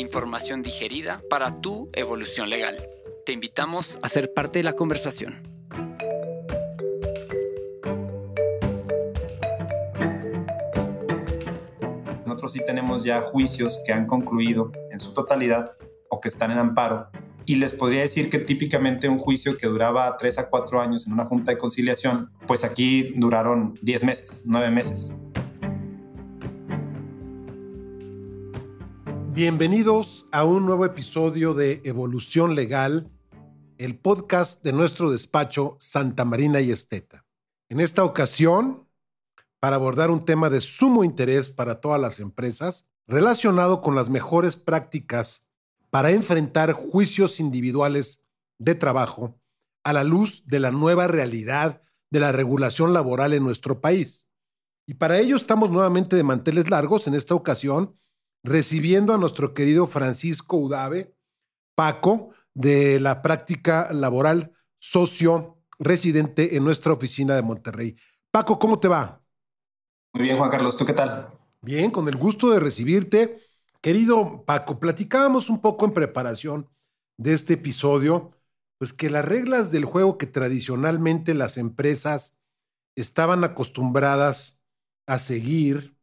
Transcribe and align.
Información 0.00 0.62
digerida 0.62 1.22
para 1.30 1.60
tu 1.60 1.90
evolución 1.92 2.50
legal. 2.50 2.76
Te 3.24 3.32
invitamos 3.32 3.98
a 4.02 4.08
ser 4.08 4.32
parte 4.34 4.58
de 4.58 4.62
la 4.64 4.72
conversación. 4.72 5.42
Nosotros 12.26 12.52
sí 12.52 12.60
tenemos 12.64 13.04
ya 13.04 13.20
juicios 13.20 13.82
que 13.86 13.92
han 13.92 14.06
concluido 14.06 14.72
en 14.90 15.00
su 15.00 15.12
totalidad 15.12 15.76
o 16.08 16.20
que 16.20 16.28
están 16.28 16.50
en 16.50 16.58
amparo. 16.58 17.08
Y 17.44 17.56
les 17.56 17.72
podría 17.72 18.02
decir 18.02 18.30
que 18.30 18.38
típicamente 18.38 19.08
un 19.08 19.18
juicio 19.18 19.56
que 19.56 19.66
duraba 19.66 20.16
3 20.16 20.38
a 20.38 20.50
4 20.50 20.80
años 20.80 21.06
en 21.06 21.14
una 21.14 21.24
junta 21.24 21.52
de 21.52 21.58
conciliación, 21.58 22.30
pues 22.46 22.64
aquí 22.64 23.12
duraron 23.16 23.74
10 23.82 24.04
meses, 24.04 24.42
9 24.46 24.70
meses. 24.70 25.14
Bienvenidos 29.42 30.26
a 30.32 30.44
un 30.44 30.66
nuevo 30.66 30.84
episodio 30.84 31.54
de 31.54 31.80
Evolución 31.84 32.54
Legal, 32.54 33.10
el 33.78 33.98
podcast 33.98 34.62
de 34.62 34.74
nuestro 34.74 35.10
despacho 35.10 35.78
Santa 35.80 36.26
Marina 36.26 36.60
y 36.60 36.70
Esteta. 36.70 37.24
En 37.70 37.80
esta 37.80 38.04
ocasión, 38.04 38.86
para 39.58 39.76
abordar 39.76 40.10
un 40.10 40.26
tema 40.26 40.50
de 40.50 40.60
sumo 40.60 41.04
interés 41.04 41.48
para 41.48 41.80
todas 41.80 41.98
las 41.98 42.20
empresas, 42.20 42.86
relacionado 43.06 43.80
con 43.80 43.94
las 43.94 44.10
mejores 44.10 44.58
prácticas 44.58 45.48
para 45.88 46.10
enfrentar 46.10 46.72
juicios 46.74 47.40
individuales 47.40 48.20
de 48.58 48.74
trabajo 48.74 49.40
a 49.84 49.94
la 49.94 50.04
luz 50.04 50.42
de 50.44 50.60
la 50.60 50.70
nueva 50.70 51.06
realidad 51.06 51.80
de 52.10 52.20
la 52.20 52.30
regulación 52.30 52.92
laboral 52.92 53.32
en 53.32 53.42
nuestro 53.42 53.80
país. 53.80 54.26
Y 54.84 54.94
para 54.96 55.18
ello 55.18 55.34
estamos 55.34 55.70
nuevamente 55.70 56.14
de 56.14 56.24
manteles 56.24 56.68
largos 56.68 57.06
en 57.06 57.14
esta 57.14 57.34
ocasión 57.34 57.94
recibiendo 58.42 59.14
a 59.14 59.18
nuestro 59.18 59.54
querido 59.54 59.86
Francisco 59.86 60.56
Udave, 60.56 61.14
Paco, 61.74 62.30
de 62.54 63.00
la 63.00 63.22
práctica 63.22 63.88
laboral 63.92 64.52
socio 64.78 65.58
residente 65.78 66.56
en 66.56 66.64
nuestra 66.64 66.92
oficina 66.92 67.34
de 67.34 67.42
Monterrey. 67.42 67.96
Paco, 68.30 68.58
¿cómo 68.58 68.78
te 68.78 68.88
va? 68.88 69.22
Muy 70.12 70.24
bien, 70.24 70.36
Juan 70.36 70.50
Carlos, 70.50 70.76
¿tú 70.76 70.84
qué 70.84 70.92
tal? 70.92 71.30
Bien, 71.62 71.90
con 71.90 72.08
el 72.08 72.16
gusto 72.16 72.50
de 72.50 72.60
recibirte. 72.60 73.38
Querido 73.80 74.44
Paco, 74.44 74.78
platicábamos 74.78 75.48
un 75.48 75.60
poco 75.60 75.86
en 75.86 75.92
preparación 75.92 76.68
de 77.16 77.34
este 77.34 77.54
episodio, 77.54 78.32
pues 78.78 78.92
que 78.92 79.10
las 79.10 79.24
reglas 79.24 79.70
del 79.70 79.84
juego 79.84 80.18
que 80.18 80.26
tradicionalmente 80.26 81.34
las 81.34 81.56
empresas 81.56 82.36
estaban 82.96 83.44
acostumbradas 83.44 84.62
a 85.06 85.18
seguir 85.18 85.96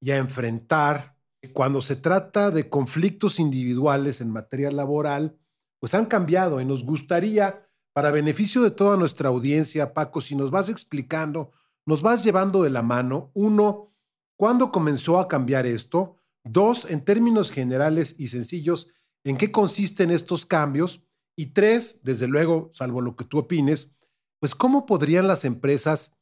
y 0.00 0.10
a 0.10 0.18
enfrentar 0.18 1.15
cuando 1.52 1.80
se 1.80 1.96
trata 1.96 2.50
de 2.50 2.68
conflictos 2.68 3.38
individuales 3.38 4.20
en 4.20 4.32
materia 4.32 4.70
laboral, 4.70 5.38
pues 5.78 5.94
han 5.94 6.06
cambiado 6.06 6.60
y 6.60 6.64
nos 6.64 6.84
gustaría, 6.84 7.62
para 7.92 8.10
beneficio 8.10 8.62
de 8.62 8.70
toda 8.70 8.96
nuestra 8.96 9.28
audiencia, 9.28 9.94
Paco, 9.94 10.20
si 10.20 10.34
nos 10.34 10.50
vas 10.50 10.68
explicando, 10.68 11.52
nos 11.86 12.02
vas 12.02 12.24
llevando 12.24 12.62
de 12.62 12.70
la 12.70 12.82
mano, 12.82 13.30
uno, 13.34 13.94
¿cuándo 14.36 14.72
comenzó 14.72 15.18
a 15.18 15.28
cambiar 15.28 15.66
esto? 15.66 16.16
Dos, 16.44 16.86
en 16.90 17.04
términos 17.04 17.50
generales 17.50 18.14
y 18.18 18.28
sencillos, 18.28 18.88
¿en 19.24 19.36
qué 19.36 19.50
consisten 19.52 20.10
estos 20.10 20.46
cambios? 20.46 21.02
Y 21.36 21.46
tres, 21.46 22.00
desde 22.02 22.28
luego, 22.28 22.70
salvo 22.72 23.00
lo 23.00 23.16
que 23.16 23.24
tú 23.24 23.38
opines, 23.38 23.92
pues 24.40 24.54
cómo 24.54 24.86
podrían 24.86 25.28
las 25.28 25.44
empresas 25.44 26.16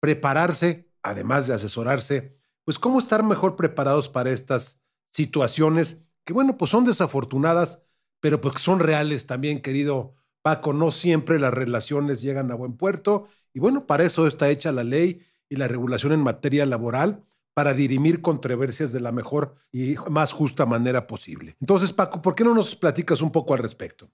prepararse, 0.00 0.90
además 1.02 1.46
de 1.46 1.54
asesorarse, 1.54 2.37
pues 2.68 2.78
cómo 2.78 2.98
estar 2.98 3.22
mejor 3.22 3.56
preparados 3.56 4.10
para 4.10 4.30
estas 4.30 4.78
situaciones 5.10 6.04
que, 6.26 6.34
bueno, 6.34 6.58
pues 6.58 6.70
son 6.70 6.84
desafortunadas, 6.84 7.82
pero 8.20 8.42
pues 8.42 8.60
son 8.60 8.78
reales 8.78 9.26
también, 9.26 9.62
querido 9.62 10.16
Paco. 10.42 10.74
No 10.74 10.90
siempre 10.90 11.38
las 11.38 11.54
relaciones 11.54 12.20
llegan 12.20 12.50
a 12.50 12.56
buen 12.56 12.76
puerto 12.76 13.26
y 13.54 13.58
bueno, 13.58 13.86
para 13.86 14.04
eso 14.04 14.26
está 14.26 14.50
hecha 14.50 14.70
la 14.70 14.84
ley 14.84 15.22
y 15.48 15.56
la 15.56 15.66
regulación 15.66 16.12
en 16.12 16.20
materia 16.20 16.66
laboral 16.66 17.24
para 17.54 17.72
dirimir 17.72 18.20
controversias 18.20 18.92
de 18.92 19.00
la 19.00 19.12
mejor 19.12 19.54
y 19.72 19.94
más 20.10 20.32
justa 20.32 20.66
manera 20.66 21.06
posible. 21.06 21.56
Entonces, 21.62 21.94
Paco, 21.94 22.20
¿por 22.20 22.34
qué 22.34 22.44
no 22.44 22.52
nos 22.52 22.76
platicas 22.76 23.22
un 23.22 23.32
poco 23.32 23.54
al 23.54 23.60
respecto? 23.60 24.10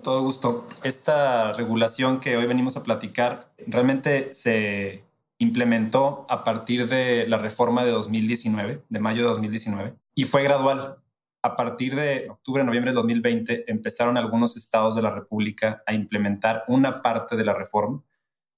Todo 0.00 0.22
gusto. 0.22 0.68
Esta 0.84 1.52
regulación 1.54 2.20
que 2.20 2.36
hoy 2.36 2.46
venimos 2.46 2.76
a 2.76 2.84
platicar 2.84 3.52
realmente 3.66 4.32
se 4.36 5.02
implementó 5.42 6.24
a 6.28 6.44
partir 6.44 6.88
de 6.88 7.26
la 7.26 7.36
reforma 7.36 7.84
de 7.84 7.90
2019, 7.90 8.84
de 8.88 9.00
mayo 9.00 9.22
de 9.22 9.28
2019, 9.28 9.96
y 10.14 10.24
fue 10.24 10.44
gradual. 10.44 10.98
A 11.42 11.56
partir 11.56 11.96
de 11.96 12.28
octubre, 12.30 12.62
noviembre 12.62 12.92
de 12.92 12.94
2020 12.94 13.64
empezaron 13.66 14.16
algunos 14.16 14.56
estados 14.56 14.94
de 14.94 15.02
la 15.02 15.10
República 15.10 15.82
a 15.84 15.94
implementar 15.94 16.62
una 16.68 17.02
parte 17.02 17.36
de 17.36 17.44
la 17.44 17.54
reforma. 17.54 18.04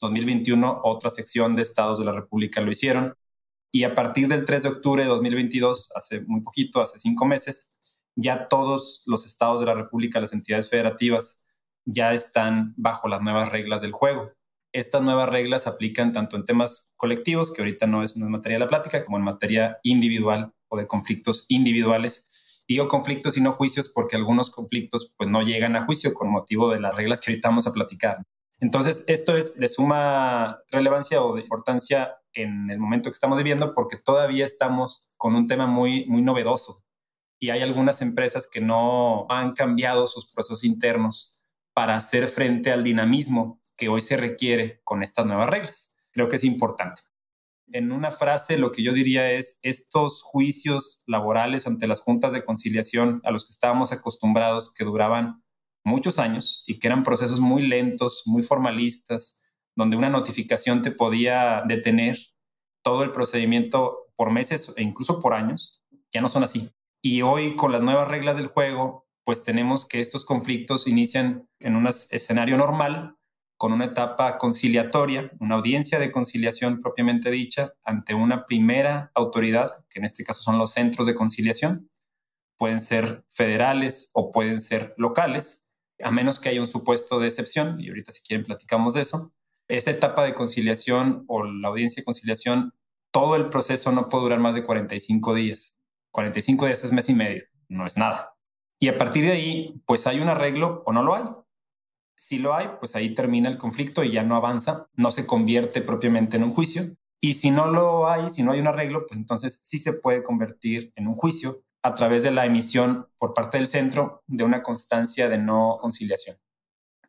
2021 0.01 0.83
otra 0.85 1.09
sección 1.09 1.57
de 1.57 1.63
estados 1.63 1.99
de 1.99 2.05
la 2.05 2.13
República 2.13 2.61
lo 2.61 2.71
hicieron. 2.71 3.17
Y 3.73 3.85
a 3.85 3.95
partir 3.95 4.29
del 4.29 4.45
3 4.45 4.65
de 4.65 4.69
octubre 4.69 5.03
de 5.03 5.09
2022, 5.09 5.91
hace 5.97 6.21
muy 6.27 6.43
poquito, 6.43 6.83
hace 6.83 6.99
cinco 6.99 7.25
meses, 7.25 7.79
ya 8.15 8.49
todos 8.49 9.03
los 9.07 9.25
estados 9.25 9.61
de 9.61 9.67
la 9.67 9.75
República, 9.75 10.21
las 10.21 10.35
entidades 10.35 10.69
federativas, 10.69 11.43
ya 11.87 12.13
están 12.13 12.75
bajo 12.77 13.09
las 13.09 13.23
nuevas 13.23 13.51
reglas 13.51 13.81
del 13.81 13.93
juego 13.93 14.34
estas 14.75 15.03
nuevas 15.03 15.29
reglas 15.29 15.69
aplican 15.69 16.13
tanto 16.13 16.37
en 16.37 16.45
temas 16.45 16.93
colectivos, 16.97 17.53
que 17.53 17.63
ahorita 17.63 17.87
no 17.87 18.03
es, 18.03 18.17
una 18.17 18.29
materia 18.29 18.57
de 18.57 18.65
la 18.65 18.69
plática, 18.69 19.05
como 19.05 19.17
en 19.17 19.23
materia 19.23 19.79
individual 19.85 20.53
o 20.69 20.77
de 20.77 20.89
conflictos 20.89 21.47
individuales. 21.49 22.65
Digo 22.67 22.89
conflictos 22.89 23.37
y 23.37 23.41
no 23.41 23.53
juicios 23.53 23.89
porque 23.89 24.17
algunos 24.17 24.51
conflictos 24.51 25.15
pues 25.17 25.31
no 25.31 25.43
llegan 25.43 25.77
a 25.77 25.85
juicio 25.85 26.13
con 26.13 26.29
motivo 26.29 26.71
de 26.71 26.81
las 26.81 26.97
reglas 26.97 27.21
que 27.21 27.31
ahorita 27.31 27.51
vamos 27.51 27.69
a 27.69 27.73
platicar. 27.73 28.25
Entonces, 28.59 29.05
esto 29.07 29.37
es 29.37 29.55
de 29.57 29.69
suma 29.69 30.59
relevancia 30.71 31.23
o 31.23 31.37
de 31.37 31.43
importancia 31.43 32.17
en 32.33 32.69
el 32.71 32.81
momento 32.81 33.11
que 33.11 33.15
estamos 33.15 33.39
viviendo 33.39 33.75
porque 33.75 33.97
todavía 33.97 34.45
estamos 34.45 35.09
con 35.17 35.37
un 35.37 35.47
tema 35.47 35.69
muy, 35.69 36.05
muy 36.07 36.23
novedoso 36.23 36.85
y 37.39 37.51
hay 37.51 37.63
algunas 37.63 38.03
empresas 38.03 38.49
que 38.51 38.61
no 38.61 39.27
han 39.29 39.53
cambiado 39.53 40.09
sus 40.09 40.33
procesos 40.33 40.65
internos 40.65 41.43
para 41.75 41.95
hacer 41.95 42.27
frente 42.27 42.73
al 42.73 42.83
dinamismo 42.83 43.61
que 43.77 43.89
hoy 43.89 44.01
se 44.01 44.17
requiere 44.17 44.81
con 44.85 45.03
estas 45.03 45.27
nuevas 45.27 45.49
reglas. 45.49 45.95
Creo 46.13 46.29
que 46.29 46.37
es 46.37 46.45
importante. 46.45 47.03
En 47.73 47.93
una 47.93 48.11
frase, 48.11 48.59
lo 48.59 48.73
que 48.73 48.83
yo 48.83 48.93
diría 48.93 49.33
es, 49.33 49.59
estos 49.63 50.23
juicios 50.23 51.03
laborales 51.07 51.67
ante 51.67 51.87
las 51.87 52.01
juntas 52.01 52.33
de 52.33 52.45
conciliación 52.45 53.21
a 53.25 53.31
los 53.31 53.47
que 53.47 53.53
estábamos 53.53 53.93
acostumbrados, 53.93 54.73
que 54.73 54.85
duraban 54.85 55.43
muchos 55.83 56.19
años 56.19 56.65
y 56.67 56.79
que 56.79 56.89
eran 56.89 57.03
procesos 57.03 57.41
muy 57.41 57.63
lentos, 57.63 58.23
muy 58.27 58.43
formalistas, 58.43 59.43
donde 59.77 59.97
una 59.97 60.11
notificación 60.11 60.83
te 60.83 60.91
podía 60.91 61.63
detener 61.67 62.17
todo 62.83 63.03
el 63.03 63.11
procedimiento 63.11 64.05
por 64.17 64.31
meses 64.31 64.73
e 64.77 64.83
incluso 64.83 65.21
por 65.21 65.35
años, 65.35 65.83
ya 66.13 66.21
no 66.21 66.29
son 66.29 66.45
así. 66.45 66.71
Y 67.03 67.23
hoy 67.23 67.57
con 67.57 67.73
las 67.73 67.83
nuevas 67.83 68.09
reglas 68.09 68.37
del 68.37 68.47
juego, 68.47 69.07
pues 69.25 69.43
tenemos 69.43 69.87
que 69.87 70.01
estos 70.01 70.25
conflictos 70.25 70.87
inician 70.87 71.49
en 71.59 71.77
un 71.77 71.87
escenario 71.87 72.57
normal, 72.57 73.17
con 73.65 73.73
una 73.73 73.87
etapa 73.87 74.37
conciliatoria, 74.37 75.33
una 75.41 75.55
audiencia 75.55 75.99
de 75.99 76.13
conciliación 76.13 76.83
propiamente 76.83 77.31
dicha 77.31 77.73
ante 77.83 78.13
una 78.13 78.45
primera 78.45 79.11
autoridad, 79.15 79.71
que 79.89 80.01
en 80.01 80.05
este 80.05 80.23
caso 80.23 80.43
son 80.43 80.59
los 80.59 80.75
centros 80.75 81.07
de 81.07 81.15
conciliación. 81.15 81.91
Pueden 82.59 82.83
ser 82.83 83.25
federales 83.31 84.11
o 84.13 84.31
pueden 84.31 84.61
ser 84.61 84.93
locales, 84.99 85.71
a 85.99 86.11
menos 86.11 86.41
que 86.41 86.51
haya 86.51 86.61
un 86.61 86.67
supuesto 86.67 87.19
de 87.19 87.29
excepción, 87.29 87.81
y 87.81 87.89
ahorita 87.89 88.13
si 88.13 88.21
quieren 88.23 88.45
platicamos 88.45 88.93
de 88.93 89.01
eso. 89.01 89.33
Esta 89.67 89.93
etapa 89.93 90.25
de 90.25 90.35
conciliación 90.35 91.25
o 91.27 91.45
la 91.45 91.69
audiencia 91.69 92.03
de 92.03 92.05
conciliación, 92.05 92.75
todo 93.13 93.35
el 93.35 93.49
proceso 93.49 93.93
no 93.93 94.11
puede 94.11 94.25
durar 94.25 94.41
más 94.41 94.55
de 94.55 94.63
45 94.63 95.35
días. 95.35 95.81
45 96.11 96.67
días 96.67 96.85
es 96.85 96.93
mes 96.93 97.09
y 97.09 97.15
medio, 97.15 97.45
no 97.69 97.87
es 97.87 97.97
nada. 97.97 98.37
Y 98.79 98.89
a 98.89 98.99
partir 98.99 99.25
de 99.25 99.33
ahí, 99.33 99.83
pues 99.87 100.07
hay 100.07 100.21
un 100.21 100.29
arreglo 100.29 100.83
o 100.85 100.93
no 100.93 101.03
lo 101.03 101.15
hay 101.15 101.25
si 102.17 102.39
lo 102.39 102.55
hay, 102.55 102.71
pues 102.79 102.97
ahí 102.97 103.15
termina 103.15 103.49
el 103.49 103.59
conflicto 103.59 104.05
y 104.05 104.13
ya 104.13 104.23
no 104.23 104.37
avanza, 104.37 104.89
no 104.95 105.11
se 105.11 105.27
convierte 105.27 105.83
propiamente 105.83 106.37
en 106.37 106.45
un 106.45 106.51
juicio. 106.51 106.83
Y 107.21 107.35
si 107.35 107.51
no 107.51 107.67
lo 107.67 108.09
hay, 108.09 108.31
si 108.31 108.43
no 108.43 108.53
hay 108.53 108.61
un 108.61 108.67
arreglo, 108.67 109.07
pues 109.07 109.19
entonces 109.19 109.61
sí 109.63 109.79
se 109.79 109.95
puede 109.95 110.23
convertir 110.23 110.93
en 110.97 111.09
un 111.09 111.15
juicio 111.15 111.63
a 111.83 111.95
través 111.95 112.23
de 112.23 112.31
la 112.31 112.47
emisión 112.47 113.09
por 113.19 113.35
parte 113.35 113.59
del 113.59 113.67
centro 113.67 114.23
de 114.27 114.45
una 114.45 114.63
constancia 114.63 115.29
de 115.29 115.39
no 115.39 115.79
conciliación. 115.81 116.37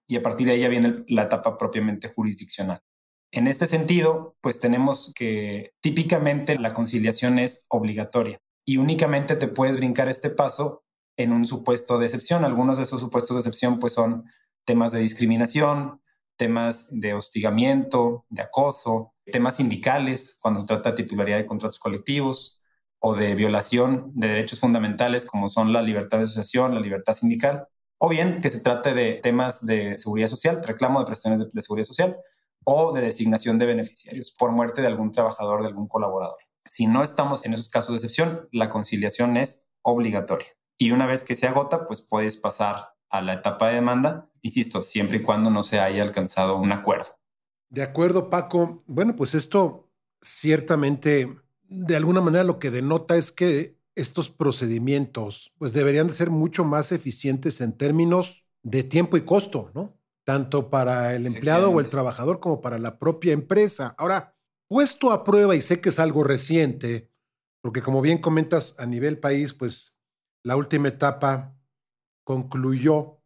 Y 0.08 0.18
a 0.18 0.22
partir 0.22 0.48
de 0.48 0.54
ahí 0.54 0.62
ya 0.62 0.70
viene 0.70 1.04
la 1.08 1.24
etapa 1.24 1.58
propiamente 1.58 2.10
jurisdiccional. 2.10 2.82
En 3.32 3.48
este 3.48 3.68
sentido, 3.68 4.36
pues 4.42 4.60
tenemos 4.60 5.12
que 5.16 5.74
típicamente 5.82 6.58
la 6.60 6.74
conciliación 6.74 7.40
es 7.40 7.66
obligatoria 7.70 8.40
y 8.66 8.78
únicamente 8.78 9.36
te 9.36 9.48
puedes 9.48 9.78
brincar 9.78 10.08
este 10.08 10.30
paso 10.30 10.84
en 11.18 11.32
un 11.32 11.46
supuesto 11.46 11.98
de 11.98 12.06
excepción. 12.06 12.46
Algunos 12.46 12.78
de 12.78 12.84
esos 12.84 13.02
supuestos 13.02 13.36
de 13.36 13.42
excepción 13.42 13.80
pues 13.80 13.94
son 13.94 14.26
temas 14.66 14.92
de 14.92 15.00
discriminación, 15.00 16.02
temas 16.38 16.88
de 16.92 17.14
hostigamiento, 17.14 18.26
de 18.30 18.42
acoso, 18.42 19.14
temas 19.26 19.58
sindicales, 19.58 20.38
cuando 20.42 20.62
se 20.62 20.68
trata 20.68 20.92
de 20.92 21.04
titularidad 21.04 21.38
de 21.38 21.46
contratos 21.46 21.80
colectivos 21.80 22.64
o 23.00 23.16
de 23.16 23.36
violación 23.36 24.12
de 24.16 24.28
derechos 24.28 24.60
fundamentales 24.60 25.26
como 25.26 25.50
son 25.50 25.72
la 25.72 25.82
libertad 25.82 26.18
de 26.18 26.26
asociación, 26.26 26.74
la 26.74 26.82
libertad 26.82 27.14
sindical, 27.14 27.68
o 27.98 28.10
bien 28.10 28.40
que 28.42 28.50
se 28.50 28.60
trate 28.60 28.94
de 28.94 29.14
temas 29.14 29.66
de 29.66 29.98
seguridad 29.98 30.28
social, 30.28 30.62
reclamo 30.64 31.00
de 31.00 31.06
prestaciones 31.06 31.52
de, 31.52 31.62
seguridad 31.62 31.88
social 31.88 32.18
o 32.66 32.92
de 32.94 33.02
designación 33.02 33.58
de 33.60 33.68
beneficiarios 33.68 34.32
por 34.38 34.52
muerte 34.52 34.82
de 34.82 34.88
algún 34.88 35.12
trabajador, 35.12 35.62
de 35.62 35.68
algún 35.68 35.88
colaborador. 35.88 36.38
Si 36.68 36.88
no 36.88 37.04
estamos 37.04 37.46
en 37.46 37.54
esos 37.54 37.70
casos 37.70 37.92
de 37.92 37.98
excepción, 37.98 38.50
la 38.52 38.70
conciliación 38.70 39.38
es 39.38 39.68
obligatoria. 39.82 40.48
Y 40.78 40.92
una 40.92 41.08
vez 41.08 41.24
que 41.24 41.36
se 41.36 41.48
agota, 41.48 41.86
pues 41.86 42.02
puedes 42.02 42.38
pasar 42.38 42.95
a 43.10 43.22
la 43.22 43.34
etapa 43.34 43.70
de 43.70 43.76
demanda, 43.76 44.30
insisto, 44.42 44.82
siempre 44.82 45.18
y 45.18 45.22
cuando 45.22 45.50
no 45.50 45.64
se 45.64 45.80
haya 45.80 46.04
alcanzado 46.04 46.58
un 46.58 46.72
acuerdo. 46.72 47.18
De 47.70 47.84
acuerdo, 47.84 48.30
Paco. 48.30 48.84
Bueno, 48.88 49.16
pues 49.16 49.36
esto 49.36 49.90
ciertamente, 50.22 51.36
de 51.64 51.96
alguna 51.96 52.22
manera 52.22 52.44
lo 52.44 52.60
que 52.60 52.72
denota 52.72 53.16
es 53.16 53.32
que 53.32 53.78
estos 53.96 54.30
procedimientos 54.30 55.54
pues 55.58 55.74
deberían 55.74 56.08
de 56.08 56.14
ser 56.14 56.30
mucho 56.30 56.66
más 56.66 56.92
eficientes 56.92 57.62
en 57.62 57.78
términos 57.78 58.46
de 58.62 58.84
tiempo 58.84 59.18
y 59.18 59.22
costo, 59.22 59.72
¿no? 59.74 59.98
Tanto 60.26 60.70
para 60.70 61.16
el 61.16 61.28
empleado 61.28 61.70
o 61.70 61.80
el 61.80 61.90
trabajador 61.90 62.40
como 62.40 62.60
para 62.60 62.80
la 62.80 62.98
propia 62.98 63.32
empresa. 63.32 63.96
Ahora, 63.98 64.36
puesto 64.68 65.12
a 65.12 65.24
prueba, 65.24 65.56
y 65.56 65.62
sé 65.62 65.80
que 65.80 65.90
es 65.90 66.00
algo 66.00 66.24
reciente, 66.24 67.12
porque 67.62 67.82
como 67.82 68.02
bien 68.02 68.18
comentas 68.18 68.76
a 68.80 68.86
nivel 68.86 69.20
país, 69.20 69.54
pues 69.54 69.94
la 70.44 70.56
última 70.56 70.88
etapa 70.88 71.55
concluyó 72.26 73.22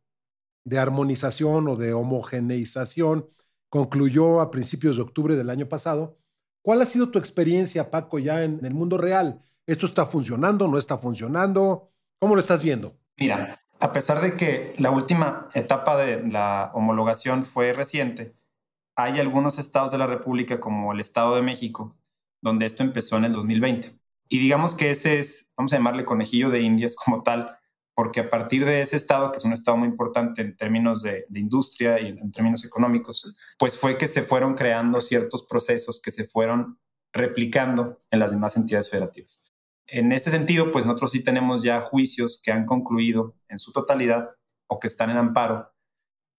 de 0.63 0.77
armonización 0.77 1.67
o 1.67 1.75
de 1.75 1.93
homogeneización, 1.93 3.27
concluyó 3.69 4.41
a 4.41 4.51
principios 4.51 4.97
de 4.97 5.01
octubre 5.01 5.35
del 5.35 5.49
año 5.49 5.67
pasado. 5.67 6.19
¿Cuál 6.61 6.83
ha 6.83 6.85
sido 6.85 7.09
tu 7.09 7.17
experiencia, 7.17 7.89
Paco, 7.89 8.19
ya 8.19 8.43
en 8.43 8.63
el 8.63 8.73
mundo 8.75 8.99
real? 8.99 9.41
¿Esto 9.65 9.87
está 9.87 10.05
funcionando? 10.05 10.67
¿No 10.67 10.77
está 10.77 10.97
funcionando? 10.97 11.91
¿Cómo 12.19 12.35
lo 12.35 12.41
estás 12.41 12.61
viendo? 12.61 12.97
Mira, 13.17 13.57
a 13.79 13.93
pesar 13.93 14.21
de 14.21 14.35
que 14.35 14.75
la 14.77 14.91
última 14.91 15.49
etapa 15.53 15.97
de 15.97 16.27
la 16.27 16.71
homologación 16.73 17.43
fue 17.43 17.73
reciente, 17.73 18.35
hay 18.95 19.19
algunos 19.19 19.59
estados 19.59 19.91
de 19.91 19.97
la 19.97 20.07
República, 20.07 20.59
como 20.59 20.91
el 20.91 20.99
Estado 20.99 21.35
de 21.35 21.41
México, 21.41 21.95
donde 22.41 22.65
esto 22.65 22.83
empezó 22.83 23.17
en 23.17 23.25
el 23.25 23.33
2020. 23.33 23.97
Y 24.27 24.39
digamos 24.39 24.75
que 24.75 24.91
ese 24.91 25.19
es, 25.19 25.53
vamos 25.55 25.71
a 25.73 25.77
llamarle 25.77 26.05
conejillo 26.05 26.49
de 26.49 26.61
indias 26.61 26.95
como 26.95 27.23
tal, 27.23 27.58
porque 27.99 28.21
a 28.21 28.29
partir 28.29 28.63
de 28.63 28.79
ese 28.79 28.95
estado, 28.95 29.29
que 29.29 29.39
es 29.39 29.43
un 29.43 29.51
estado 29.51 29.75
muy 29.75 29.89
importante 29.89 30.41
en 30.41 30.55
términos 30.55 31.03
de, 31.03 31.25
industria 31.35 31.99
y 31.99 32.07
en, 32.07 32.31
términos 32.31 32.63
económicos, 32.63 33.35
pues 33.57 33.77
fue 33.77 33.97
que 33.97 34.07
se 34.07 34.21
fueron 34.21 34.53
creando 34.53 35.01
ciertos 35.01 35.45
procesos 35.45 35.99
que 36.01 36.09
se 36.09 36.23
fueron 36.23 36.79
replicando 37.11 37.97
en 38.09 38.19
las 38.19 38.31
demás 38.31 38.55
entidades 38.55 38.89
federativas. 38.89 39.43
En 39.85 40.13
este 40.13 40.31
sentido, 40.31 40.71
pues 40.71 40.85
nosotros 40.85 41.11
sí 41.11 41.25
tenemos 41.25 41.61
ya 41.61 41.81
juicios 41.81 42.41
que 42.41 42.53
han 42.53 42.65
concluido 42.65 43.35
en 43.49 43.59
su 43.59 43.73
totalidad 43.73 44.29
o 44.67 44.79
que 44.79 44.87
están 44.87 45.09
en 45.09 45.17
amparo. 45.17 45.69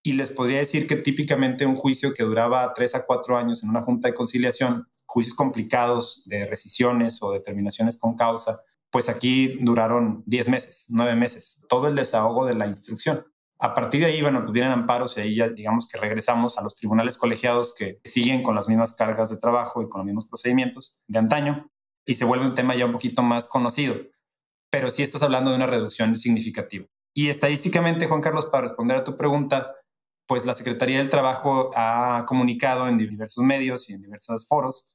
Y 0.02 0.14
les 0.14 0.30
podría 0.30 0.60
decir 0.60 0.86
que 0.86 0.96
típicamente 0.96 1.66
un 1.66 1.76
juicio 1.76 2.14
que 2.14 2.22
duraba 2.22 2.72
tres 2.72 2.94
a 2.94 3.04
cuatro 3.04 3.36
años 3.36 3.62
en 3.62 3.68
una 3.68 3.82
junta 3.82 4.08
de 4.08 4.14
conciliación, 4.14 4.88
juicios 5.04 5.34
complicados 5.34 6.24
de 6.24 6.46
rescisiones 6.46 7.22
o 7.22 7.32
determinaciones 7.32 7.98
con 7.98 8.16
causa, 8.16 8.62
pues 8.90 9.08
aquí 9.08 9.58
duraron 9.60 10.22
10 10.26 10.48
meses, 10.48 10.86
9 10.88 11.14
meses, 11.14 11.64
todo 11.68 11.88
el 11.88 11.94
desahogo 11.94 12.46
de 12.46 12.54
la 12.54 12.66
instrucción. 12.66 13.24
A 13.58 13.74
partir 13.74 14.00
de 14.00 14.06
ahí, 14.06 14.22
bueno, 14.22 14.40
pues 14.40 14.52
vienen 14.52 14.72
amparos 14.72 15.16
y 15.16 15.20
ahí 15.20 15.36
ya 15.36 15.50
digamos 15.50 15.86
que 15.86 15.98
regresamos 15.98 16.58
a 16.58 16.62
los 16.62 16.74
tribunales 16.74 17.18
colegiados 17.18 17.74
que 17.74 18.00
siguen 18.04 18.42
con 18.42 18.54
las 18.54 18.68
mismas 18.68 18.94
cargas 18.94 19.30
de 19.30 19.36
trabajo 19.36 19.82
y 19.82 19.88
con 19.88 20.00
los 20.00 20.06
mismos 20.06 20.28
procedimientos 20.28 21.02
de 21.06 21.18
antaño 21.18 21.70
y 22.06 22.14
se 22.14 22.24
vuelve 22.24 22.46
un 22.46 22.54
tema 22.54 22.74
ya 22.74 22.86
un 22.86 22.92
poquito 22.92 23.22
más 23.22 23.48
conocido. 23.48 23.96
Pero 24.70 24.90
sí 24.90 25.02
estás 25.02 25.22
hablando 25.22 25.50
de 25.50 25.56
una 25.56 25.66
reducción 25.66 26.16
significativa. 26.18 26.86
Y 27.14 27.28
estadísticamente, 27.28 28.06
Juan 28.06 28.20
Carlos, 28.20 28.46
para 28.46 28.62
responder 28.62 28.96
a 28.96 29.04
tu 29.04 29.16
pregunta, 29.16 29.74
pues 30.26 30.46
la 30.46 30.54
Secretaría 30.54 30.98
del 30.98 31.10
Trabajo 31.10 31.70
ha 31.74 32.24
comunicado 32.26 32.88
en 32.88 32.96
diversos 32.96 33.44
medios 33.44 33.90
y 33.90 33.94
en 33.94 34.02
diversos 34.02 34.46
foros 34.46 34.94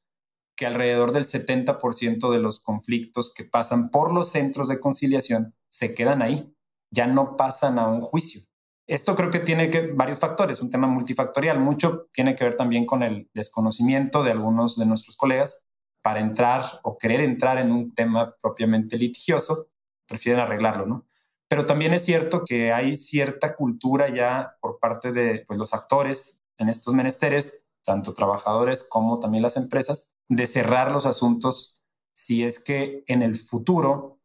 que 0.55 0.65
alrededor 0.65 1.11
del 1.11 1.25
70% 1.25 2.31
de 2.31 2.39
los 2.39 2.59
conflictos 2.59 3.33
que 3.33 3.43
pasan 3.43 3.89
por 3.89 4.13
los 4.13 4.31
centros 4.31 4.69
de 4.69 4.79
conciliación 4.79 5.53
se 5.69 5.93
quedan 5.93 6.21
ahí, 6.21 6.53
ya 6.91 7.07
no 7.07 7.35
pasan 7.35 7.77
a 7.77 7.87
un 7.87 8.01
juicio. 8.01 8.41
Esto 8.87 9.15
creo 9.15 9.31
que 9.31 9.39
tiene 9.39 9.69
que, 9.69 9.87
varios 9.87 10.19
factores, 10.19 10.61
un 10.61 10.69
tema 10.69 10.87
multifactorial. 10.87 11.59
Mucho 11.59 12.07
tiene 12.13 12.35
que 12.35 12.45
ver 12.45 12.55
también 12.55 12.85
con 12.85 13.01
el 13.03 13.29
desconocimiento 13.33 14.23
de 14.23 14.31
algunos 14.31 14.77
de 14.77 14.85
nuestros 14.85 15.17
colegas 15.17 15.65
para 16.03 16.19
entrar 16.19 16.63
o 16.83 16.97
querer 16.97 17.21
entrar 17.21 17.57
en 17.57 17.71
un 17.71 17.95
tema 17.95 18.35
propiamente 18.39 18.97
litigioso, 18.97 19.69
prefieren 20.07 20.39
arreglarlo, 20.39 20.85
¿no? 20.85 21.07
Pero 21.47 21.65
también 21.65 21.93
es 21.93 22.05
cierto 22.05 22.43
que 22.45 22.71
hay 22.71 22.95
cierta 22.95 23.55
cultura 23.55 24.09
ya 24.09 24.55
por 24.61 24.79
parte 24.79 25.11
de 25.11 25.43
pues, 25.47 25.57
los 25.57 25.73
actores 25.73 26.43
en 26.57 26.69
estos 26.69 26.93
menesteres 26.93 27.64
tanto 27.85 28.13
trabajadores 28.13 28.85
como 28.89 29.19
también 29.19 29.43
las 29.43 29.57
empresas, 29.57 30.15
de 30.27 30.47
cerrar 30.47 30.91
los 30.91 31.05
asuntos 31.05 31.85
si 32.13 32.43
es 32.43 32.59
que 32.59 33.03
en 33.07 33.21
el 33.21 33.35
futuro 33.35 34.19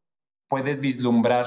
puedes 0.48 0.80
vislumbrar 0.80 1.46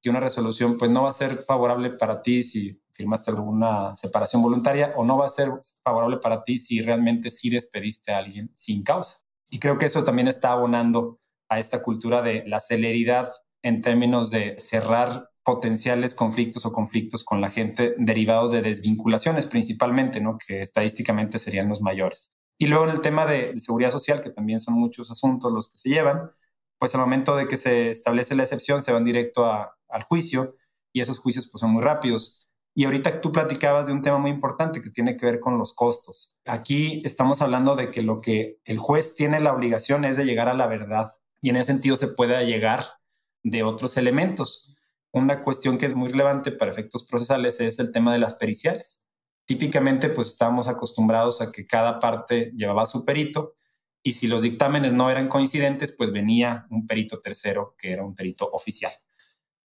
que 0.00 0.10
una 0.10 0.20
resolución 0.20 0.78
pues 0.78 0.90
no 0.90 1.04
va 1.04 1.10
a 1.10 1.12
ser 1.12 1.36
favorable 1.38 1.90
para 1.90 2.22
ti 2.22 2.42
si 2.42 2.80
firmaste 2.92 3.30
alguna 3.30 3.96
separación 3.96 4.42
voluntaria 4.42 4.92
o 4.96 5.04
no 5.04 5.18
va 5.18 5.26
a 5.26 5.30
ser 5.30 5.50
favorable 5.82 6.18
para 6.18 6.42
ti 6.42 6.58
si 6.58 6.80
realmente 6.80 7.30
sí 7.30 7.50
despediste 7.50 8.12
a 8.12 8.18
alguien 8.18 8.50
sin 8.54 8.82
causa. 8.82 9.18
Y 9.48 9.58
creo 9.58 9.78
que 9.78 9.86
eso 9.86 10.04
también 10.04 10.28
está 10.28 10.52
abonando 10.52 11.20
a 11.48 11.58
esta 11.58 11.82
cultura 11.82 12.22
de 12.22 12.44
la 12.46 12.60
celeridad 12.60 13.32
en 13.62 13.82
términos 13.82 14.30
de 14.30 14.56
cerrar 14.58 15.30
potenciales 15.46 16.16
conflictos 16.16 16.66
o 16.66 16.72
conflictos 16.72 17.22
con 17.22 17.40
la 17.40 17.48
gente 17.48 17.94
derivados 17.98 18.50
de 18.50 18.62
desvinculaciones 18.62 19.46
principalmente, 19.46 20.20
¿no? 20.20 20.38
que 20.44 20.60
estadísticamente 20.60 21.38
serían 21.38 21.68
los 21.68 21.80
mayores. 21.80 22.34
Y 22.58 22.66
luego 22.66 22.82
en 22.82 22.90
el 22.90 23.00
tema 23.00 23.26
de 23.26 23.52
seguridad 23.60 23.92
social, 23.92 24.20
que 24.20 24.30
también 24.30 24.58
son 24.58 24.74
muchos 24.74 25.08
asuntos 25.12 25.52
los 25.52 25.70
que 25.70 25.78
se 25.78 25.88
llevan, 25.88 26.32
pues 26.78 26.96
al 26.96 27.00
momento 27.02 27.36
de 27.36 27.46
que 27.46 27.56
se 27.56 27.90
establece 27.90 28.34
la 28.34 28.42
excepción 28.42 28.82
se 28.82 28.92
van 28.92 29.04
directo 29.04 29.44
al 29.44 30.02
juicio 30.02 30.56
y 30.92 31.00
esos 31.00 31.20
juicios 31.20 31.48
pues 31.48 31.60
son 31.60 31.70
muy 31.70 31.82
rápidos. 31.84 32.50
Y 32.74 32.84
ahorita 32.84 33.20
tú 33.20 33.30
platicabas 33.30 33.86
de 33.86 33.92
un 33.92 34.02
tema 34.02 34.18
muy 34.18 34.32
importante 34.32 34.82
que 34.82 34.90
tiene 34.90 35.16
que 35.16 35.26
ver 35.26 35.38
con 35.38 35.58
los 35.58 35.74
costos. 35.74 36.38
Aquí 36.44 37.02
estamos 37.04 37.40
hablando 37.40 37.76
de 37.76 37.92
que 37.92 38.02
lo 38.02 38.20
que 38.20 38.58
el 38.64 38.78
juez 38.78 39.14
tiene 39.14 39.38
la 39.38 39.52
obligación 39.52 40.04
es 40.04 40.16
de 40.16 40.24
llegar 40.24 40.48
a 40.48 40.54
la 40.54 40.66
verdad 40.66 41.12
y 41.40 41.50
en 41.50 41.56
ese 41.56 41.70
sentido 41.70 41.94
se 41.94 42.08
puede 42.08 42.44
llegar 42.46 42.84
de 43.44 43.62
otros 43.62 43.96
elementos 43.96 44.75
una 45.16 45.42
cuestión 45.42 45.78
que 45.78 45.86
es 45.86 45.94
muy 45.94 46.10
relevante 46.10 46.52
para 46.52 46.70
efectos 46.70 47.06
procesales 47.06 47.58
es 47.60 47.78
el 47.78 47.90
tema 47.90 48.12
de 48.12 48.18
las 48.18 48.34
periciales. 48.34 49.06
Típicamente, 49.46 50.10
pues 50.10 50.28
estábamos 50.28 50.68
acostumbrados 50.68 51.40
a 51.40 51.52
que 51.52 51.66
cada 51.66 52.00
parte 52.00 52.52
llevaba 52.54 52.84
su 52.86 53.04
perito 53.04 53.54
y 54.02 54.12
si 54.12 54.26
los 54.26 54.42
dictámenes 54.42 54.92
no 54.92 55.08
eran 55.08 55.28
coincidentes, 55.28 55.92
pues 55.92 56.12
venía 56.12 56.66
un 56.70 56.86
perito 56.86 57.18
tercero 57.18 57.74
que 57.78 57.92
era 57.92 58.04
un 58.04 58.14
perito 58.14 58.50
oficial. 58.52 58.92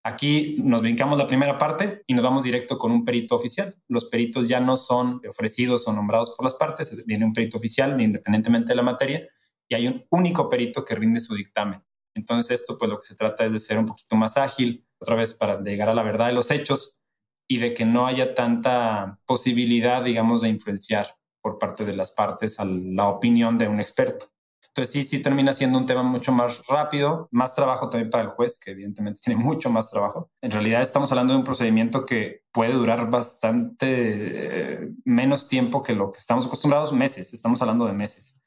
Aquí 0.03 0.58
nos 0.63 0.81
brincamos 0.81 1.17
la 1.17 1.27
primera 1.27 1.58
parte 1.58 2.03
y 2.08 2.13
nos 2.13 2.24
vamos 2.24 2.43
directo 2.43 2.77
con 2.77 2.93
un 2.93 3.03
perito 3.03 3.36
oficial. 3.36 3.75
Los 3.89 4.05
peritos 4.05 4.48
ya 4.48 4.62
no 4.62 4.77
son 4.77 5.22
ofrecidos 5.27 5.86
o 5.86 5.93
nombrados 5.93 6.34
por 6.38 6.46
las 6.46 6.55
partes, 6.55 7.05
viene 7.05 7.25
un 7.25 7.34
perito 7.34 7.58
oficial 7.58 8.00
independientemente 8.00 8.70
de 8.70 8.75
la 8.77 8.84
materia 8.84 9.27
y 9.67 9.75
hay 9.75 9.88
un 9.88 10.05
único 10.12 10.48
perito 10.48 10.86
que 10.86 10.96
rinde 10.96 11.20
su 11.20 11.36
dictamen. 11.36 11.84
Entonces 12.15 12.62
esto 12.62 12.77
pues 12.77 12.89
lo 12.89 13.00
que 13.00 13.08
se 13.08 13.15
trata 13.15 13.46
es 13.46 13.51
de 13.51 13.60
ser 13.60 13.77
un 13.77 13.86
poquito 13.86 14.15
más 14.15 14.38
ágil, 14.38 14.88
otra 15.01 15.15
vez 15.15 15.34
para 15.34 15.62
llegar 15.62 15.89
a 15.89 15.96
la 15.96 16.03
verdad 16.03 16.27
de 16.27 16.34
los 16.34 16.51
hechos 16.51 17.01
y 17.48 17.58
de 17.58 17.74
que 17.74 17.86
no 17.86 18.05
haya 18.05 18.34
tanta 18.36 19.20
posibilidad, 19.25 20.03
digamos, 20.03 20.41
de 20.41 20.50
influenciar 20.50 21.17
por 21.41 21.58
parte 21.58 21.86
de 21.86 21.96
las 21.96 22.12
partes 22.12 22.60
a 22.60 22.65
la 22.65 23.10
opinión 23.10 23.58
de 23.58 23.67
un 23.67 23.79
experto. 23.79 24.27
Entonces 24.67 24.93
sí, 24.93 25.03
sí 25.03 25.22
termina 25.22 25.51
siendo 25.51 25.77
un 25.77 25.86
tema 25.86 26.01
mucho 26.01 26.31
más 26.31 26.65
rápido, 26.65 27.27
más 27.31 27.53
trabajo 27.55 27.89
también 27.89 28.10
para 28.10 28.24
el 28.24 28.29
juez, 28.29 28.58
que 28.58 28.72
evidentemente 28.72 29.20
tiene 29.25 29.43
mucho 29.43 29.70
más 29.70 29.89
trabajo. 29.89 30.29
En 30.41 30.51
realidad 30.51 30.81
estamos 30.81 31.12
hablando 31.12 31.34
de 31.34 31.39
un 31.39 31.46
procedimiento 31.46 32.05
que 32.05 32.43
puede 32.53 32.74
durar 32.74 33.10
bastante 33.10 33.88
eh, 33.89 34.89
menos 35.03 35.50
tiempo 35.50 35.84
que 35.84 35.93
lo 35.93 36.12
que 36.12 36.20
estamos 36.20 36.46
acostumbrados, 36.46 36.93
meses, 36.93 37.34
estamos 37.34 37.62
hablando 37.62 37.86
de 37.86 37.93
meses. 37.93 38.41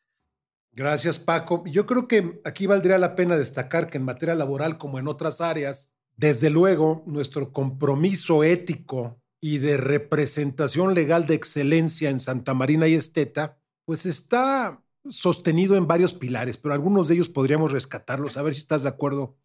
Gracias, 0.73 1.19
Paco. 1.19 1.63
Yo 1.67 1.87
creo 1.87 2.09
que 2.09 2.41
aquí 2.45 2.67
valdría 2.67 2.99
la 2.99 3.15
pena 3.15 3.37
destacar 3.37 3.87
que 3.87 3.99
en 3.99 4.05
materia 4.05 4.35
laboral, 4.35 4.79
como 4.79 4.99
en 4.99 5.07
otras 5.07 5.41
áreas, 5.41 5.94
desde 6.17 6.51
luego 6.51 7.03
nuestro 7.07 7.53
compromiso 7.53 8.45
ético 8.45 9.21
y 9.41 9.59
de 9.59 9.77
representación 9.77 10.95
legal 10.95 11.27
de 11.27 11.35
excelencia 11.35 12.11
en 12.11 12.21
Santa 12.21 12.55
Marina 12.55 12.89
y 12.89 12.95
Esteta, 12.95 13.59
pues 13.85 14.07
está 14.07 14.83
sostenido 15.09 15.77
en 15.77 15.87
varios 15.87 16.15
pilares, 16.15 16.57
pero 16.57 16.73
algunos 16.73 17.09
de 17.09 17.15
ellos 17.15 17.29
podríamos 17.29 17.73
rescatarlos, 17.73 18.37
a 18.37 18.43
ver 18.43 18.55
si 18.55 18.61
estás 18.61 18.85
de 18.85 18.89
acuerdo 18.89 19.37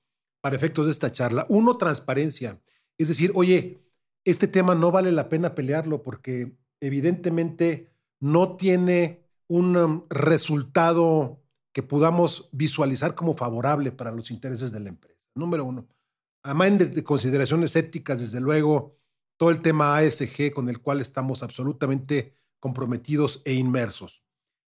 para 0.41 0.55
efectos 0.55 0.85
de 0.85 0.93
esta 0.93 1.11
charla. 1.11 1.45
Uno, 1.49 1.77
transparencia. 1.77 2.61
Es 2.97 3.09
decir, 3.09 3.31
oye, 3.35 3.83
este 4.23 4.47
tema 4.47 4.75
no 4.75 4.91
vale 4.91 5.11
la 5.11 5.27
pena 5.27 5.55
pelearlo 5.55 6.01
porque 6.03 6.55
evidentemente 6.79 7.91
no 8.19 8.55
tiene 8.55 9.25
un 9.47 9.75
um, 9.75 10.05
resultado 10.09 11.41
que 11.73 11.83
podamos 11.83 12.49
visualizar 12.51 13.15
como 13.15 13.33
favorable 13.33 13.91
para 13.91 14.11
los 14.11 14.31
intereses 14.31 14.71
de 14.71 14.79
la 14.79 14.89
empresa. 14.89 15.19
Número 15.35 15.65
uno. 15.65 15.87
Además 16.43 16.77
de 16.77 17.03
consideraciones 17.03 17.75
éticas, 17.75 18.19
desde 18.19 18.39
luego, 18.39 18.97
todo 19.37 19.51
el 19.51 19.61
tema 19.61 19.97
ASG 19.97 20.51
con 20.53 20.69
el 20.69 20.81
cual 20.81 20.99
estamos 20.99 21.43
absolutamente 21.43 22.35
comprometidos 22.59 23.41
e 23.45 23.53
inmersos. 23.53 24.23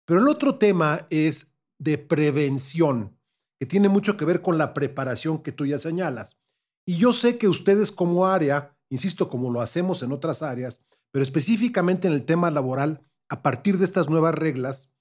Pero 0.06 0.22
el 0.22 0.28
otro 0.28 0.58
tema 0.58 1.08
es 1.10 1.52
de 1.80 1.98
prevención, 1.98 3.18
que 3.60 3.66
tiene 3.66 3.90
mucho 3.90 4.18
que 4.18 4.26
ver 4.26 4.42
con 4.42 4.58
la 4.58 4.74
preparación 4.74 5.42
que 5.42 5.52
tú 5.52 5.66
ya 5.66 5.80
señalas. 5.80 6.38
Y 6.86 6.98
yo 6.98 7.14
sé 7.14 7.38
que 7.38 7.48
ustedes 7.48 7.92
como 7.92 8.26
área, 8.26 8.78
insisto, 8.90 9.30
como 9.30 9.52
lo 9.52 9.62
hacemos 9.62 10.02
en 10.04 10.12
otras 10.12 10.42
áreas, 10.42 10.84
pero 11.12 11.24
específicamente 11.24 12.08
en 12.08 12.14
el 12.14 12.26
tema 12.26 12.52
laboral, 12.52 13.02
a 13.30 13.42
partir 13.42 13.78
de 13.78 13.86
estas 13.86 14.10
nuevas 14.10 14.36
reglas, 14.36 14.92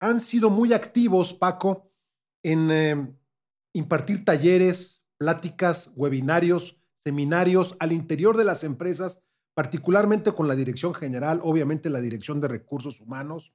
han 0.00 0.20
sido 0.20 0.50
muy 0.50 0.72
activos, 0.72 1.34
Paco, 1.34 1.90
en 2.42 2.70
eh, 2.70 3.16
impartir 3.72 4.24
talleres, 4.24 5.03
pláticas, 5.24 5.90
webinarios, 5.96 6.76
seminarios 6.98 7.76
al 7.78 7.92
interior 7.92 8.36
de 8.36 8.44
las 8.44 8.62
empresas, 8.62 9.22
particularmente 9.54 10.32
con 10.32 10.48
la 10.48 10.54
dirección 10.54 10.92
general, 10.92 11.40
obviamente 11.42 11.88
la 11.88 12.02
dirección 12.02 12.42
de 12.42 12.48
recursos 12.48 13.00
humanos, 13.00 13.54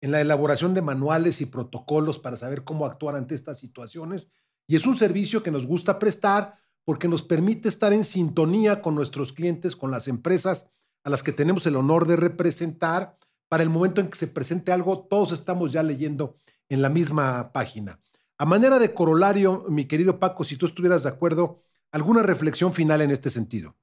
en 0.00 0.10
la 0.10 0.20
elaboración 0.20 0.74
de 0.74 0.82
manuales 0.82 1.40
y 1.40 1.46
protocolos 1.46 2.18
para 2.18 2.36
saber 2.36 2.64
cómo 2.64 2.86
actuar 2.86 3.14
ante 3.14 3.36
estas 3.36 3.56
situaciones. 3.56 4.30
Y 4.66 4.74
es 4.74 4.84
un 4.84 4.96
servicio 4.96 5.44
que 5.44 5.52
nos 5.52 5.64
gusta 5.64 6.00
prestar 6.00 6.54
porque 6.84 7.06
nos 7.06 7.22
permite 7.22 7.68
estar 7.68 7.92
en 7.92 8.02
sintonía 8.02 8.82
con 8.82 8.96
nuestros 8.96 9.32
clientes, 9.32 9.76
con 9.76 9.92
las 9.92 10.08
empresas 10.08 10.66
a 11.04 11.10
las 11.10 11.22
que 11.22 11.30
tenemos 11.30 11.66
el 11.66 11.76
honor 11.76 12.08
de 12.08 12.16
representar. 12.16 13.16
Para 13.48 13.62
el 13.62 13.70
momento 13.70 14.00
en 14.00 14.08
que 14.08 14.18
se 14.18 14.26
presente 14.26 14.72
algo, 14.72 15.06
todos 15.08 15.30
estamos 15.30 15.70
ya 15.70 15.84
leyendo 15.84 16.34
en 16.68 16.82
la 16.82 16.88
misma 16.88 17.52
página. 17.52 18.00
A 18.38 18.44
manera 18.44 18.78
de 18.78 18.92
corolario, 18.92 19.64
mi 19.68 19.86
querido 19.86 20.18
Paco, 20.18 20.44
si 20.44 20.56
tú 20.56 20.66
estuvieras 20.66 21.04
de 21.04 21.08
acuerdo, 21.08 21.58
¿Alguna 21.96 22.22
reflexión 22.22 22.74
final 22.74 23.00
en 23.00 23.10
este 23.10 23.30
sentido? 23.30 23.74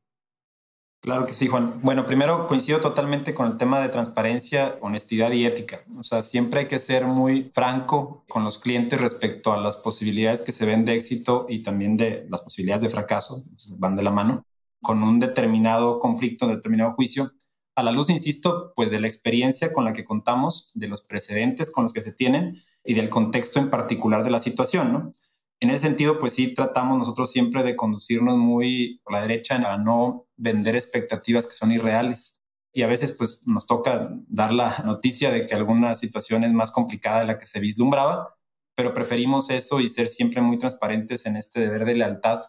Claro 1.01 1.25
que 1.25 1.33
sí, 1.33 1.47
Juan. 1.47 1.81
Bueno, 1.81 2.05
primero 2.05 2.47
coincido 2.47 2.79
totalmente 2.79 3.33
con 3.33 3.47
el 3.47 3.57
tema 3.57 3.81
de 3.81 3.89
transparencia, 3.89 4.77
honestidad 4.81 5.31
y 5.31 5.45
ética. 5.45 5.83
O 5.97 6.03
sea, 6.03 6.21
siempre 6.21 6.61
hay 6.61 6.67
que 6.67 6.77
ser 6.77 7.05
muy 7.05 7.49
franco 7.53 8.23
con 8.29 8.43
los 8.43 8.59
clientes 8.59 9.01
respecto 9.01 9.51
a 9.51 9.59
las 9.59 9.77
posibilidades 9.77 10.41
que 10.41 10.51
se 10.51 10.65
ven 10.65 10.85
de 10.85 10.95
éxito 10.95 11.45
y 11.49 11.63
también 11.63 11.97
de 11.97 12.25
las 12.29 12.41
posibilidades 12.41 12.83
de 12.83 12.89
fracaso, 12.89 13.43
van 13.77 13.95
de 13.95 14.03
la 14.03 14.11
mano, 14.11 14.45
con 14.81 15.03
un 15.03 15.19
determinado 15.19 15.99
conflicto, 15.99 16.45
un 16.45 16.53
determinado 16.53 16.91
juicio. 16.91 17.33
A 17.75 17.83
la 17.83 17.91
luz, 17.91 18.11
insisto, 18.11 18.71
pues 18.75 18.91
de 18.91 18.99
la 18.99 19.07
experiencia 19.07 19.73
con 19.73 19.83
la 19.83 19.91
que 19.91 20.05
contamos, 20.05 20.71
de 20.75 20.87
los 20.87 21.01
precedentes 21.01 21.71
con 21.71 21.83
los 21.83 21.93
que 21.93 22.03
se 22.03 22.13
tienen 22.13 22.61
y 22.83 22.93
del 22.93 23.09
contexto 23.09 23.59
en 23.59 23.69
particular 23.69 24.23
de 24.23 24.31
la 24.31 24.39
situación, 24.39 24.91
¿no? 24.91 25.11
En 25.59 25.69
ese 25.69 25.83
sentido, 25.83 26.19
pues 26.19 26.33
sí 26.33 26.53
tratamos 26.53 26.97
nosotros 26.97 27.31
siempre 27.31 27.63
de 27.63 27.77
conducirnos 27.77 28.37
muy 28.37 28.99
por 29.03 29.13
la 29.13 29.21
derecha 29.21 29.55
a 29.55 29.77
no 29.77 30.27
vender 30.35 30.75
expectativas 30.75 31.47
que 31.47 31.53
son 31.53 31.71
irreales. 31.71 32.41
Y 32.73 32.81
a 32.81 32.87
veces 32.87 33.15
pues 33.17 33.43
nos 33.47 33.65
toca 33.65 34.09
dar 34.27 34.51
la 34.51 34.79
noticia 34.83 35.31
de 35.31 35.45
que 35.45 35.55
alguna 35.55 35.95
situación 35.95 36.43
es 36.43 36.51
más 36.51 36.71
complicada 36.71 37.21
de 37.21 37.27
la 37.27 37.37
que 37.37 37.45
se 37.45 37.61
vislumbraba, 37.61 38.35
pero 38.75 38.93
preferimos 38.93 39.49
eso 39.51 39.79
y 39.79 39.87
ser 39.87 40.09
siempre 40.09 40.41
muy 40.41 40.57
transparentes 40.57 41.25
en 41.25 41.37
este 41.37 41.61
deber 41.61 41.85
de 41.85 41.95
lealtad 41.95 42.41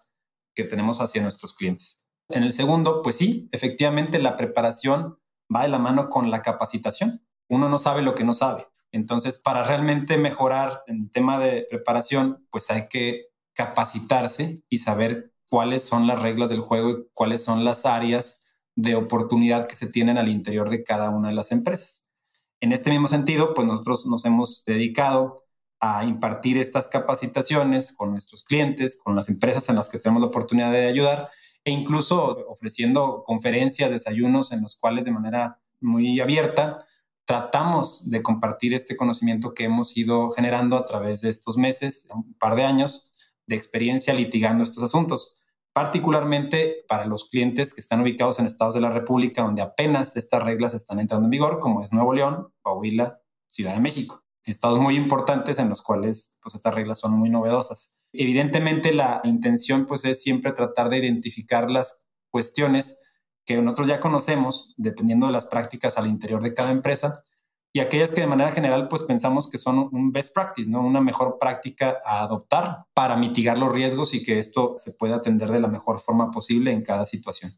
que 0.54 0.64
tenemos 0.64 1.00
hacia 1.00 1.22
nuestros 1.22 1.54
clientes. 1.54 2.04
En 2.30 2.42
el 2.42 2.52
segundo, 2.52 3.02
pues 3.02 3.16
sí, 3.16 3.48
efectivamente 3.52 4.18
la 4.18 4.36
preparación 4.36 5.18
va 5.54 5.62
de 5.62 5.68
la 5.68 5.78
mano 5.78 6.08
con 6.08 6.30
la 6.30 6.42
capacitación. 6.42 7.24
Uno 7.48 7.68
no 7.68 7.78
sabe 7.78 8.02
lo 8.02 8.14
que 8.14 8.24
no 8.24 8.32
sabe. 8.32 8.66
Entonces, 8.94 9.38
para 9.38 9.64
realmente 9.64 10.16
mejorar 10.18 10.84
en 10.86 11.02
el 11.02 11.10
tema 11.10 11.40
de 11.40 11.66
preparación, 11.68 12.46
pues 12.52 12.70
hay 12.70 12.86
que 12.88 13.26
capacitarse 13.52 14.62
y 14.68 14.78
saber 14.78 15.32
cuáles 15.48 15.82
son 15.84 16.06
las 16.06 16.22
reglas 16.22 16.48
del 16.48 16.60
juego 16.60 16.90
y 16.90 17.06
cuáles 17.12 17.42
son 17.42 17.64
las 17.64 17.86
áreas 17.86 18.46
de 18.76 18.94
oportunidad 18.94 19.66
que 19.66 19.74
se 19.74 19.88
tienen 19.88 20.16
al 20.16 20.28
interior 20.28 20.70
de 20.70 20.84
cada 20.84 21.10
una 21.10 21.30
de 21.30 21.34
las 21.34 21.50
empresas. 21.50 22.08
En 22.60 22.70
este 22.70 22.90
mismo 22.90 23.08
sentido, 23.08 23.52
pues 23.52 23.66
nosotros 23.66 24.06
nos 24.06 24.24
hemos 24.26 24.62
dedicado 24.64 25.42
a 25.80 26.04
impartir 26.04 26.56
estas 26.56 26.86
capacitaciones 26.86 27.92
con 27.94 28.12
nuestros 28.12 28.44
clientes, 28.44 29.00
con 29.02 29.16
las 29.16 29.28
empresas 29.28 29.68
en 29.68 29.74
las 29.74 29.88
que 29.88 29.98
tenemos 29.98 30.20
la 30.20 30.28
oportunidad 30.28 30.70
de 30.70 30.86
ayudar 30.86 31.30
e 31.64 31.72
incluso 31.72 32.46
ofreciendo 32.48 33.24
conferencias, 33.26 33.90
desayunos 33.90 34.52
en 34.52 34.62
los 34.62 34.76
cuales 34.76 35.04
de 35.04 35.10
manera 35.10 35.58
muy 35.80 36.20
abierta 36.20 36.78
tratamos 37.24 38.10
de 38.10 38.22
compartir 38.22 38.74
este 38.74 38.96
conocimiento 38.96 39.54
que 39.54 39.64
hemos 39.64 39.96
ido 39.96 40.30
generando 40.30 40.76
a 40.76 40.84
través 40.84 41.20
de 41.20 41.30
estos 41.30 41.56
meses, 41.56 42.08
un 42.14 42.34
par 42.34 42.54
de 42.54 42.64
años 42.64 43.10
de 43.46 43.56
experiencia 43.56 44.14
litigando 44.14 44.62
estos 44.62 44.82
asuntos, 44.82 45.42
particularmente 45.72 46.84
para 46.88 47.06
los 47.06 47.28
clientes 47.28 47.74
que 47.74 47.80
están 47.80 48.00
ubicados 48.00 48.38
en 48.38 48.46
estados 48.46 48.74
de 48.74 48.80
la 48.80 48.90
República 48.90 49.42
donde 49.42 49.62
apenas 49.62 50.16
estas 50.16 50.42
reglas 50.42 50.74
están 50.74 51.00
entrando 51.00 51.26
en 51.26 51.30
vigor, 51.30 51.58
como 51.58 51.82
es 51.82 51.92
Nuevo 51.92 52.12
León, 52.12 52.48
Coahuila, 52.62 53.20
Ciudad 53.46 53.74
de 53.74 53.80
México. 53.80 54.24
Estados 54.44 54.78
muy 54.78 54.94
importantes 54.94 55.58
en 55.58 55.70
los 55.70 55.82
cuales 55.82 56.38
pues, 56.42 56.54
estas 56.54 56.74
reglas 56.74 57.00
son 57.00 57.18
muy 57.18 57.30
novedosas. 57.30 57.98
Evidentemente 58.12 58.92
la 58.92 59.20
intención 59.24 59.86
pues, 59.86 60.04
es 60.04 60.22
siempre 60.22 60.52
tratar 60.52 60.90
de 60.90 60.98
identificar 60.98 61.70
las 61.70 62.04
cuestiones 62.30 63.00
que 63.44 63.60
nosotros 63.60 63.88
ya 63.88 64.00
conocemos, 64.00 64.74
dependiendo 64.76 65.26
de 65.26 65.32
las 65.32 65.46
prácticas 65.46 65.98
al 65.98 66.06
interior 66.06 66.42
de 66.42 66.54
cada 66.54 66.72
empresa, 66.72 67.22
y 67.76 67.80
aquellas 67.80 68.12
que 68.12 68.20
de 68.20 68.28
manera 68.28 68.52
general 68.52 68.86
pues 68.86 69.02
pensamos 69.02 69.50
que 69.50 69.58
son 69.58 69.88
un 69.90 70.12
best 70.12 70.32
practice, 70.32 70.70
¿no? 70.70 70.80
Una 70.80 71.00
mejor 71.00 71.38
práctica 71.40 72.00
a 72.04 72.22
adoptar 72.22 72.86
para 72.94 73.16
mitigar 73.16 73.58
los 73.58 73.72
riesgos 73.72 74.14
y 74.14 74.22
que 74.22 74.38
esto 74.38 74.76
se 74.78 74.92
pueda 74.92 75.16
atender 75.16 75.50
de 75.50 75.60
la 75.60 75.66
mejor 75.66 75.98
forma 75.98 76.30
posible 76.30 76.70
en 76.70 76.82
cada 76.82 77.04
situación. 77.04 77.52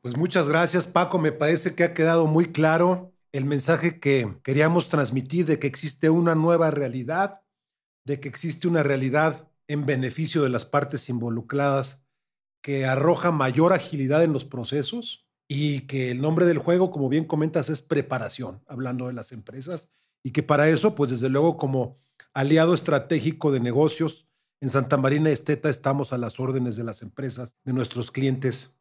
Pues 0.00 0.16
muchas 0.16 0.48
gracias, 0.48 0.88
Paco. 0.88 1.20
Me 1.20 1.30
parece 1.30 1.76
que 1.76 1.84
ha 1.84 1.94
quedado 1.94 2.26
muy 2.26 2.50
claro 2.50 3.12
el 3.30 3.44
mensaje 3.44 4.00
que 4.00 4.40
queríamos 4.42 4.88
transmitir 4.88 5.46
de 5.46 5.60
que 5.60 5.68
existe 5.68 6.10
una 6.10 6.34
nueva 6.34 6.72
realidad, 6.72 7.42
de 8.04 8.18
que 8.18 8.28
existe 8.28 8.66
una 8.66 8.82
realidad 8.82 9.48
en 9.68 9.86
beneficio 9.86 10.42
de 10.42 10.48
las 10.48 10.64
partes 10.64 11.08
involucradas 11.08 12.01
que 12.62 12.86
arroja 12.86 13.30
mayor 13.30 13.72
agilidad 13.72 14.22
en 14.22 14.32
los 14.32 14.44
procesos 14.44 15.26
y 15.48 15.80
que 15.80 16.10
el 16.10 16.20
nombre 16.20 16.46
del 16.46 16.58
juego, 16.58 16.90
como 16.90 17.08
bien 17.08 17.24
comentas, 17.24 17.68
es 17.68 17.82
preparación, 17.82 18.62
hablando 18.66 19.08
de 19.08 19.12
las 19.12 19.32
empresas, 19.32 19.88
y 20.24 20.30
que 20.30 20.42
para 20.42 20.68
eso, 20.68 20.94
pues 20.94 21.10
desde 21.10 21.28
luego 21.28 21.56
como 21.56 21.96
aliado 22.32 22.72
estratégico 22.72 23.52
de 23.52 23.60
negocios, 23.60 24.26
en 24.60 24.68
Santa 24.68 24.96
Marina 24.96 25.30
Esteta 25.30 25.68
estamos 25.68 26.12
a 26.12 26.18
las 26.18 26.38
órdenes 26.38 26.76
de 26.76 26.84
las 26.84 27.02
empresas, 27.02 27.58
de 27.64 27.72
nuestros 27.72 28.12
clientes, 28.12 28.76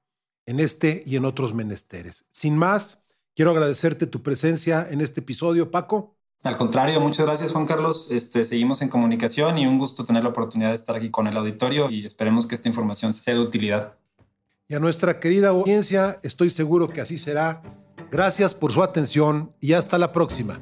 en 0.45 0.59
este 0.59 1.03
y 1.05 1.15
en 1.15 1.25
otros 1.25 1.53
menesteres. 1.53 2.25
Sin 2.31 2.55
más, 2.55 3.03
quiero 3.35 3.51
agradecerte 3.51 4.05
tu 4.05 4.21
presencia 4.21 4.87
en 4.89 5.01
este 5.01 5.21
episodio, 5.21 5.71
Paco. 5.71 6.15
Al 6.43 6.57
contrario, 6.57 6.99
muchas 6.99 7.25
gracias 7.25 7.51
Juan 7.51 7.67
Carlos. 7.67 8.09
Este, 8.11 8.45
seguimos 8.45 8.81
en 8.81 8.89
comunicación 8.89 9.59
y 9.59 9.67
un 9.67 9.77
gusto 9.77 10.05
tener 10.05 10.23
la 10.23 10.29
oportunidad 10.29 10.69
de 10.69 10.75
estar 10.75 10.95
aquí 10.95 11.11
con 11.11 11.27
el 11.27 11.37
auditorio 11.37 11.89
y 11.89 12.05
esperemos 12.05 12.47
que 12.47 12.55
esta 12.55 12.67
información 12.67 13.13
sea 13.13 13.35
de 13.35 13.41
utilidad. 13.41 13.93
Y 14.67 14.73
a 14.73 14.79
nuestra 14.79 15.19
querida 15.19 15.49
audiencia, 15.49 16.19
estoy 16.23 16.49
seguro 16.49 16.89
que 16.89 17.01
así 17.01 17.17
será. 17.17 17.61
Gracias 18.11 18.55
por 18.55 18.71
su 18.71 18.81
atención 18.81 19.53
y 19.59 19.73
hasta 19.73 19.97
la 19.97 20.11
próxima. 20.11 20.59